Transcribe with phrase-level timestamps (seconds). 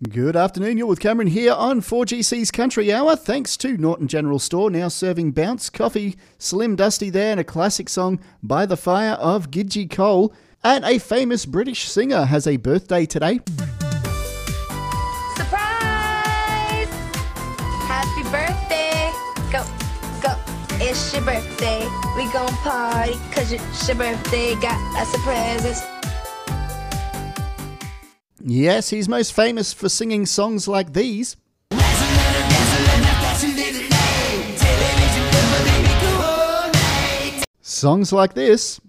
[0.00, 3.16] Good afternoon, you're with Cameron here on 4GC's Country Hour.
[3.16, 7.88] Thanks to Norton General Store, now serving Bounce Coffee, Slim Dusty there, and a classic
[7.88, 10.32] song by the fire of Gidgee Coal.
[10.62, 13.40] And a famous British singer has a birthday today.
[15.34, 16.86] Surprise!
[17.88, 19.10] Happy birthday!
[19.50, 19.64] Go,
[20.22, 20.38] go,
[20.80, 21.80] it's your birthday.
[22.16, 24.54] We gon' party cause it's your birthday.
[24.60, 25.12] Got lots
[25.82, 25.98] of.
[28.40, 31.36] Yes, he's most famous for singing songs like these.
[37.62, 38.80] Songs like this.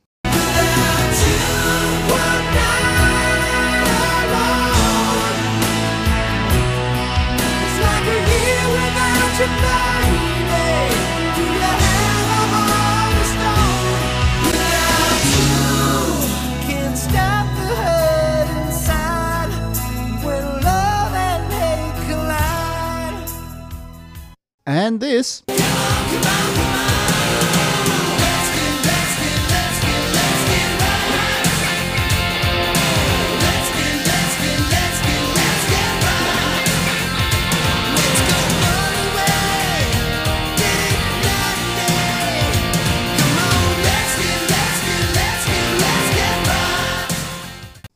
[24.89, 25.43] And this.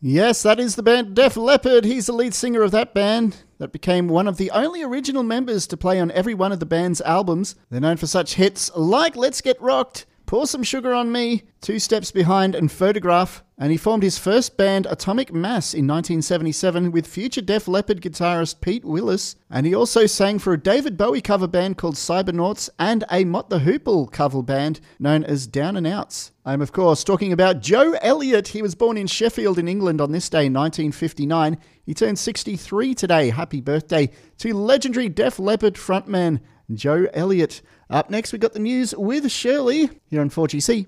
[0.05, 1.85] Yes, that is the band Def Leppard.
[1.85, 5.65] He's the lead singer of that band that became one of the only original members
[5.67, 7.55] to play on every one of the band's albums.
[7.69, 11.79] They're known for such hits like Let's Get Rocked, Pour Some Sugar on Me, Two
[11.79, 13.43] Steps Behind, and Photograph.
[13.57, 18.59] And he formed his first band, Atomic Mass, in 1977 with future Def Leppard guitarist
[18.61, 19.35] Pete Willis.
[19.49, 23.49] And he also sang for a David Bowie cover band called Cybernauts and a Mott
[23.49, 26.31] the Hoople cover band known as Down and Outs.
[26.45, 28.49] I'm, of course, talking about Joe Elliott.
[28.49, 31.57] He was born in Sheffield, in England, on this day, in 1959.
[31.85, 33.29] He turned 63 today.
[33.29, 36.39] Happy birthday to legendary Def Leppard frontman
[36.73, 37.61] Joe Elliott.
[37.89, 40.87] Up next, we've got the news with Shirley here on 4GC.